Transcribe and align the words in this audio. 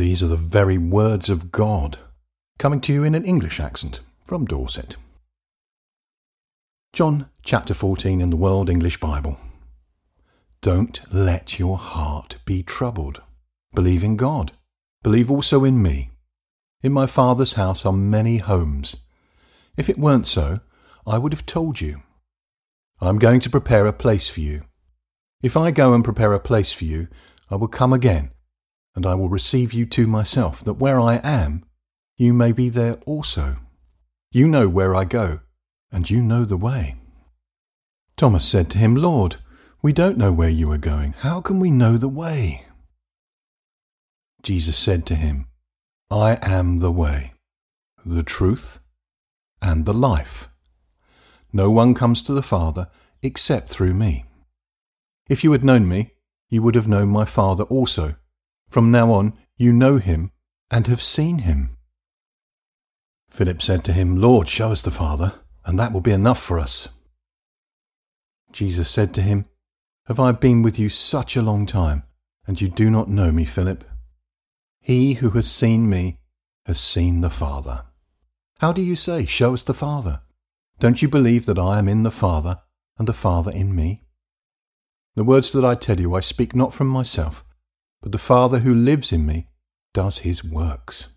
These 0.00 0.22
are 0.22 0.28
the 0.28 0.34
very 0.34 0.78
words 0.78 1.28
of 1.28 1.52
God, 1.52 1.98
coming 2.58 2.80
to 2.80 2.92
you 2.94 3.04
in 3.04 3.14
an 3.14 3.26
English 3.26 3.60
accent 3.60 4.00
from 4.24 4.46
Dorset. 4.46 4.96
John 6.94 7.28
chapter 7.42 7.74
14 7.74 8.18
in 8.18 8.30
the 8.30 8.36
World 8.38 8.70
English 8.70 8.98
Bible. 8.98 9.38
Don't 10.62 11.02
let 11.12 11.58
your 11.58 11.76
heart 11.76 12.38
be 12.46 12.62
troubled. 12.62 13.20
Believe 13.74 14.02
in 14.02 14.16
God. 14.16 14.52
Believe 15.02 15.30
also 15.30 15.64
in 15.64 15.82
me. 15.82 16.12
In 16.82 16.94
my 16.94 17.04
Father's 17.04 17.52
house 17.52 17.84
are 17.84 17.92
many 17.92 18.38
homes. 18.38 19.04
If 19.76 19.90
it 19.90 19.98
weren't 19.98 20.26
so, 20.26 20.60
I 21.06 21.18
would 21.18 21.34
have 21.34 21.44
told 21.44 21.82
you. 21.82 22.00
I'm 23.02 23.18
going 23.18 23.40
to 23.40 23.50
prepare 23.50 23.86
a 23.86 23.92
place 23.92 24.30
for 24.30 24.40
you. 24.40 24.62
If 25.42 25.58
I 25.58 25.70
go 25.70 25.92
and 25.92 26.02
prepare 26.02 26.32
a 26.32 26.40
place 26.40 26.72
for 26.72 26.86
you, 26.86 27.08
I 27.50 27.56
will 27.56 27.68
come 27.68 27.92
again 27.92 28.30
and 28.94 29.06
I 29.06 29.14
will 29.14 29.28
receive 29.28 29.72
you 29.72 29.86
to 29.86 30.06
myself, 30.06 30.64
that 30.64 30.74
where 30.74 31.00
I 31.00 31.20
am, 31.22 31.64
you 32.16 32.32
may 32.32 32.52
be 32.52 32.68
there 32.68 32.94
also. 33.06 33.56
You 34.32 34.46
know 34.46 34.68
where 34.68 34.94
I 34.94 35.04
go, 35.04 35.40
and 35.90 36.08
you 36.08 36.20
know 36.20 36.44
the 36.44 36.56
way. 36.56 36.96
Thomas 38.16 38.46
said 38.46 38.70
to 38.70 38.78
him, 38.78 38.94
Lord, 38.94 39.36
we 39.82 39.92
don't 39.92 40.18
know 40.18 40.32
where 40.32 40.50
you 40.50 40.70
are 40.72 40.78
going. 40.78 41.14
How 41.20 41.40
can 41.40 41.58
we 41.58 41.70
know 41.70 41.96
the 41.96 42.08
way? 42.08 42.66
Jesus 44.42 44.76
said 44.76 45.06
to 45.06 45.14
him, 45.14 45.46
I 46.10 46.38
am 46.42 46.80
the 46.80 46.92
way, 46.92 47.32
the 48.04 48.22
truth, 48.22 48.80
and 49.62 49.86
the 49.86 49.94
life. 49.94 50.48
No 51.52 51.70
one 51.70 51.94
comes 51.94 52.22
to 52.22 52.32
the 52.32 52.42
Father 52.42 52.88
except 53.22 53.68
through 53.68 53.94
me. 53.94 54.24
If 55.28 55.44
you 55.44 55.52
had 55.52 55.64
known 55.64 55.88
me, 55.88 56.12
you 56.48 56.62
would 56.62 56.74
have 56.74 56.88
known 56.88 57.08
my 57.08 57.24
Father 57.24 57.64
also. 57.64 58.16
From 58.70 58.92
now 58.92 59.12
on, 59.12 59.32
you 59.56 59.72
know 59.72 59.98
him 59.98 60.30
and 60.70 60.86
have 60.86 61.02
seen 61.02 61.40
him. 61.40 61.76
Philip 63.28 63.60
said 63.60 63.84
to 63.84 63.92
him, 63.92 64.16
Lord, 64.16 64.48
show 64.48 64.70
us 64.70 64.82
the 64.82 64.92
Father, 64.92 65.34
and 65.64 65.78
that 65.78 65.92
will 65.92 66.00
be 66.00 66.12
enough 66.12 66.40
for 66.40 66.58
us. 66.58 66.88
Jesus 68.52 68.88
said 68.88 69.12
to 69.14 69.22
him, 69.22 69.46
Have 70.06 70.20
I 70.20 70.32
been 70.32 70.62
with 70.62 70.78
you 70.78 70.88
such 70.88 71.36
a 71.36 71.42
long 71.42 71.66
time, 71.66 72.04
and 72.46 72.60
you 72.60 72.68
do 72.68 72.90
not 72.90 73.08
know 73.08 73.32
me, 73.32 73.44
Philip? 73.44 73.84
He 74.80 75.14
who 75.14 75.30
has 75.30 75.50
seen 75.50 75.90
me 75.90 76.18
has 76.66 76.80
seen 76.80 77.20
the 77.20 77.30
Father. 77.30 77.84
How 78.60 78.72
do 78.72 78.82
you 78.82 78.96
say, 78.96 79.24
Show 79.24 79.54
us 79.54 79.64
the 79.64 79.74
Father? 79.74 80.20
Don't 80.78 81.02
you 81.02 81.08
believe 81.08 81.46
that 81.46 81.58
I 81.58 81.78
am 81.78 81.88
in 81.88 82.04
the 82.04 82.10
Father, 82.10 82.60
and 82.98 83.06
the 83.06 83.12
Father 83.12 83.50
in 83.50 83.74
me? 83.74 84.04
The 85.16 85.24
words 85.24 85.50
that 85.52 85.64
I 85.64 85.74
tell 85.74 86.00
you 86.00 86.14
I 86.14 86.20
speak 86.20 86.54
not 86.54 86.72
from 86.72 86.86
myself 86.86 87.44
but 88.02 88.12
the 88.12 88.18
Father 88.18 88.60
who 88.60 88.74
lives 88.74 89.12
in 89.12 89.26
me 89.26 89.46
does 89.92 90.18
his 90.18 90.44
works. 90.44 91.14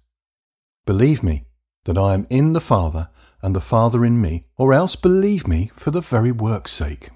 Believe 0.86 1.23
me 1.23 1.45
that 1.86 1.98
I 1.98 2.14
am 2.14 2.28
in 2.30 2.53
the 2.53 2.62
Father 2.62 3.09
and 3.42 3.56
the 3.56 3.62
Father 3.62 4.06
in 4.06 4.22
me, 4.22 4.45
or 4.58 4.73
else 4.73 4.95
believe 4.95 5.48
me 5.48 5.70
for 5.75 5.92
the 5.92 6.02
very 6.02 6.31
work's 6.31 6.72
sake. 6.72 7.09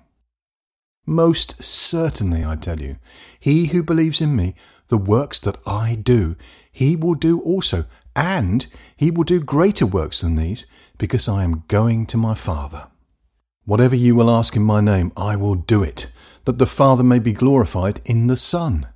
Most 1.06 1.64
certainly, 1.64 2.44
I 2.44 2.58
tell 2.58 2.82
you, 2.82 2.98
he 3.40 3.68
who 3.68 3.82
believes 3.82 4.20
in 4.20 4.36
me, 4.36 4.56
the 4.90 4.98
works 4.98 5.40
that 5.40 5.58
I 5.66 5.96
do, 5.96 6.36
he 6.70 6.98
will 6.98 7.16
do 7.16 7.40
also, 7.40 7.86
and 8.14 8.68
he 8.98 9.10
will 9.10 9.24
do 9.24 9.40
greater 9.40 9.86
works 9.86 10.20
than 10.20 10.36
these, 10.36 10.66
because 10.98 11.30
I 11.30 11.46
am 11.46 11.64
going 11.70 12.06
to 12.08 12.18
my 12.18 12.36
Father. 12.36 12.88
Whatever 13.64 13.96
you 13.96 14.16
will 14.16 14.30
ask 14.30 14.56
in 14.56 14.64
my 14.64 14.82
name, 14.82 15.14
I 15.16 15.38
will 15.38 15.56
do 15.56 15.82
it, 15.82 16.12
that 16.44 16.58
the 16.58 16.66
Father 16.66 17.04
may 17.04 17.20
be 17.20 17.32
glorified 17.32 18.02
in 18.04 18.28
the 18.28 18.38
Son. 18.38 18.88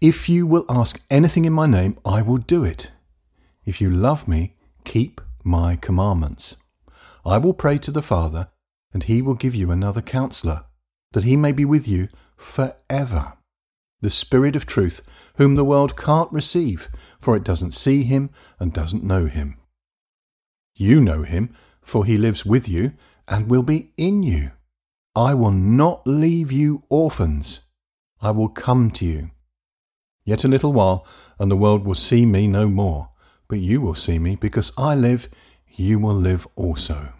If 0.00 0.28
you 0.28 0.46
will 0.46 0.64
ask 0.68 1.04
anything 1.10 1.44
in 1.44 1.52
my 1.52 1.66
name, 1.66 1.98
I 2.04 2.22
will 2.22 2.38
do 2.38 2.64
it. 2.64 2.90
If 3.64 3.80
you 3.80 3.90
love 3.90 4.28
me, 4.28 4.56
keep 4.84 5.20
my 5.44 5.76
commandments. 5.76 6.56
I 7.24 7.38
will 7.38 7.54
pray 7.54 7.78
to 7.78 7.90
the 7.90 8.02
Father, 8.02 8.48
and 8.92 9.04
he 9.04 9.20
will 9.20 9.34
give 9.34 9.54
you 9.54 9.70
another 9.70 10.00
counselor, 10.00 10.64
that 11.12 11.24
he 11.24 11.36
may 11.36 11.52
be 11.52 11.64
with 11.64 11.86
you 11.86 12.08
forever. 12.36 13.34
The 14.00 14.10
Spirit 14.10 14.54
of 14.54 14.64
truth, 14.64 15.32
whom 15.36 15.56
the 15.56 15.64
world 15.64 15.96
can't 15.96 16.32
receive, 16.32 16.88
for 17.20 17.36
it 17.36 17.44
doesn't 17.44 17.72
see 17.72 18.04
him 18.04 18.30
and 18.60 18.72
doesn't 18.72 19.04
know 19.04 19.26
him. 19.26 19.56
You 20.76 21.00
know 21.00 21.24
him, 21.24 21.54
for 21.82 22.04
he 22.04 22.16
lives 22.16 22.46
with 22.46 22.68
you 22.68 22.92
and 23.26 23.50
will 23.50 23.64
be 23.64 23.92
in 23.96 24.22
you. 24.22 24.52
I 25.16 25.34
will 25.34 25.50
not 25.50 26.06
leave 26.06 26.52
you 26.52 26.84
orphans. 26.88 27.68
I 28.22 28.30
will 28.30 28.48
come 28.48 28.90
to 28.92 29.04
you. 29.04 29.30
Yet 30.28 30.44
a 30.44 30.48
little 30.48 30.74
while, 30.74 31.06
and 31.38 31.50
the 31.50 31.56
world 31.56 31.86
will 31.86 31.94
see 31.94 32.26
me 32.26 32.46
no 32.46 32.68
more. 32.68 33.08
But 33.48 33.60
you 33.60 33.80
will 33.80 33.94
see 33.94 34.18
me, 34.18 34.36
because 34.36 34.72
I 34.76 34.94
live, 34.94 35.26
you 35.74 35.98
will 35.98 36.14
live 36.14 36.46
also. 36.54 37.14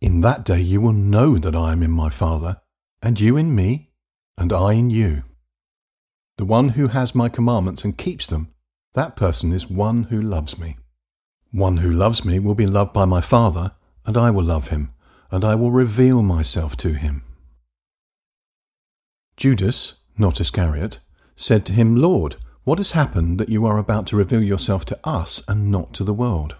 In 0.00 0.22
that 0.22 0.42
day 0.42 0.62
you 0.62 0.80
will 0.80 0.94
know 0.94 1.36
that 1.36 1.54
I 1.54 1.70
am 1.72 1.82
in 1.82 1.90
my 1.90 2.08
Father, 2.08 2.62
and 3.02 3.20
you 3.20 3.36
in 3.36 3.54
me, 3.54 3.90
and 4.38 4.54
I 4.54 4.72
in 4.72 4.88
you. 4.88 5.24
The 6.38 6.46
one 6.46 6.70
who 6.70 6.86
has 6.88 7.14
my 7.14 7.28
commandments 7.28 7.84
and 7.84 7.98
keeps 7.98 8.26
them, 8.26 8.54
that 8.94 9.14
person 9.14 9.52
is 9.52 9.68
one 9.68 10.04
who 10.04 10.22
loves 10.22 10.58
me. 10.58 10.78
One 11.50 11.76
who 11.76 11.92
loves 11.92 12.24
me 12.24 12.38
will 12.38 12.54
be 12.54 12.66
loved 12.66 12.94
by 12.94 13.04
my 13.04 13.20
Father, 13.20 13.72
and 14.06 14.16
I 14.16 14.30
will 14.30 14.44
love 14.44 14.68
him, 14.68 14.94
and 15.30 15.44
I 15.44 15.56
will 15.56 15.72
reveal 15.72 16.22
myself 16.22 16.74
to 16.78 16.94
him. 16.94 17.22
Judas, 19.36 19.96
not 20.16 20.40
Iscariot, 20.40 21.00
said 21.40 21.64
to 21.64 21.72
him, 21.72 21.94
Lord, 21.94 22.36
what 22.64 22.78
has 22.78 22.92
happened 22.92 23.38
that 23.38 23.48
you 23.48 23.64
are 23.64 23.78
about 23.78 24.08
to 24.08 24.16
reveal 24.16 24.42
yourself 24.42 24.84
to 24.86 24.98
us 25.04 25.40
and 25.48 25.70
not 25.70 25.94
to 25.94 26.04
the 26.04 26.12
world? 26.12 26.56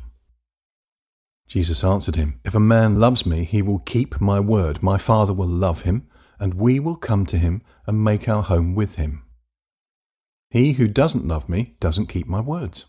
Jesus 1.49 1.83
answered 1.83 2.15
him, 2.15 2.39
If 2.45 2.55
a 2.55 2.61
man 2.61 3.01
loves 3.01 3.27
me, 3.27 3.43
he 3.43 3.61
will 3.61 3.81
keep 3.81 4.21
my 4.21 4.39
word. 4.39 4.83
My 4.83 4.97
Father 4.97 5.33
will 5.33 5.49
love 5.49 5.83
him, 5.83 6.07
and 6.39 6.55
we 6.55 6.79
will 6.79 6.95
come 6.95 7.27
to 7.27 7.39
him 7.39 7.61
and 7.87 8.05
make 8.05 8.29
our 8.29 8.43
home 8.43 8.77
with 8.77 8.97
him. 8.97 9.25
He 10.51 10.75
who 10.75 10.87
doesn't 10.87 11.27
love 11.27 11.49
me 11.49 11.75
doesn't 11.81 12.07
keep 12.07 12.29
my 12.29 12.41
words. 12.41 12.87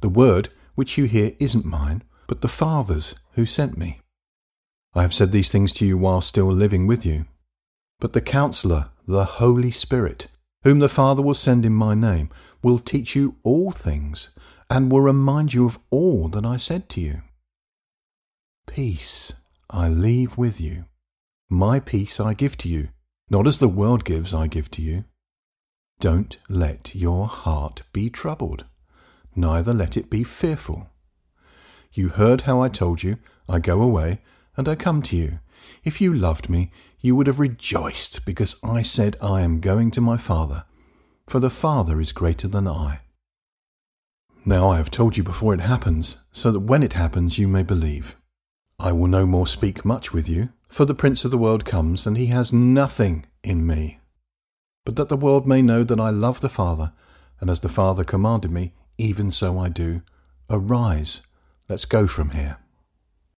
The 0.00 0.08
word 0.08 0.48
which 0.76 0.96
you 0.96 1.04
hear 1.04 1.32
isn't 1.38 1.66
mine, 1.66 2.04
but 2.26 2.40
the 2.40 2.48
Father's 2.48 3.16
who 3.32 3.44
sent 3.44 3.76
me. 3.76 4.00
I 4.94 5.02
have 5.02 5.14
said 5.14 5.30
these 5.30 5.50
things 5.50 5.74
to 5.74 5.86
you 5.86 5.98
while 5.98 6.22
still 6.22 6.50
living 6.50 6.86
with 6.86 7.04
you. 7.04 7.26
But 8.00 8.14
the 8.14 8.20
Counselor, 8.22 8.90
the 9.06 9.24
Holy 9.24 9.70
Spirit, 9.70 10.28
whom 10.62 10.78
the 10.78 10.88
Father 10.88 11.22
will 11.22 11.34
send 11.34 11.64
in 11.64 11.72
my 11.72 11.94
name, 11.94 12.30
will 12.62 12.78
teach 12.78 13.14
you 13.14 13.36
all 13.42 13.70
things, 13.70 14.30
and 14.70 14.90
will 14.90 15.00
remind 15.00 15.54
you 15.54 15.66
of 15.66 15.78
all 15.90 16.28
that 16.28 16.44
I 16.44 16.56
said 16.56 16.88
to 16.90 17.00
you. 17.00 17.22
Peace 18.66 19.34
I 19.70 19.88
leave 19.88 20.36
with 20.36 20.60
you. 20.60 20.84
My 21.48 21.80
peace 21.80 22.20
I 22.20 22.34
give 22.34 22.56
to 22.58 22.68
you, 22.68 22.88
not 23.30 23.46
as 23.46 23.58
the 23.58 23.68
world 23.68 24.04
gives, 24.04 24.34
I 24.34 24.46
give 24.46 24.70
to 24.72 24.82
you. 24.82 25.04
Don't 26.00 26.36
let 26.48 26.94
your 26.94 27.26
heart 27.26 27.82
be 27.92 28.10
troubled, 28.10 28.64
neither 29.34 29.72
let 29.72 29.96
it 29.96 30.10
be 30.10 30.24
fearful. 30.24 30.90
You 31.92 32.10
heard 32.10 32.42
how 32.42 32.60
I 32.60 32.68
told 32.68 33.02
you, 33.02 33.16
I 33.48 33.58
go 33.58 33.80
away, 33.80 34.20
and 34.56 34.68
I 34.68 34.74
come 34.74 35.02
to 35.02 35.16
you. 35.16 35.40
If 35.84 36.00
you 36.00 36.12
loved 36.12 36.48
me, 36.48 36.70
you 37.00 37.14
would 37.14 37.26
have 37.26 37.38
rejoiced 37.38 38.26
because 38.26 38.56
I 38.62 38.82
said, 38.82 39.16
I 39.22 39.42
am 39.42 39.60
going 39.60 39.90
to 39.92 40.00
my 40.00 40.16
Father, 40.16 40.64
for 41.26 41.40
the 41.40 41.50
Father 41.50 42.00
is 42.00 42.12
greater 42.12 42.48
than 42.48 42.66
I. 42.66 43.00
Now 44.44 44.70
I 44.70 44.76
have 44.78 44.90
told 44.90 45.16
you 45.16 45.22
before 45.22 45.54
it 45.54 45.60
happens, 45.60 46.24
so 46.32 46.50
that 46.50 46.60
when 46.60 46.82
it 46.82 46.94
happens 46.94 47.38
you 47.38 47.48
may 47.48 47.62
believe. 47.62 48.16
I 48.78 48.92
will 48.92 49.08
no 49.08 49.26
more 49.26 49.46
speak 49.46 49.84
much 49.84 50.12
with 50.12 50.28
you, 50.28 50.50
for 50.68 50.84
the 50.84 50.94
Prince 50.94 51.24
of 51.24 51.30
the 51.30 51.38
world 51.38 51.64
comes, 51.64 52.06
and 52.06 52.16
he 52.16 52.26
has 52.26 52.52
nothing 52.52 53.26
in 53.42 53.66
me. 53.66 53.98
But 54.84 54.96
that 54.96 55.08
the 55.08 55.16
world 55.16 55.46
may 55.46 55.62
know 55.62 55.84
that 55.84 56.00
I 56.00 56.10
love 56.10 56.40
the 56.40 56.48
Father, 56.48 56.92
and 57.40 57.50
as 57.50 57.60
the 57.60 57.68
Father 57.68 58.04
commanded 58.04 58.50
me, 58.50 58.72
even 58.96 59.30
so 59.30 59.58
I 59.58 59.68
do. 59.68 60.02
Arise, 60.48 61.26
let's 61.68 61.84
go 61.84 62.06
from 62.06 62.30
here. 62.30 62.58